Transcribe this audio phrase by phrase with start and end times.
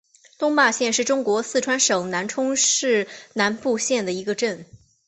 [0.39, 4.65] 东坝镇是中国四川省南充市南部县的一个镇。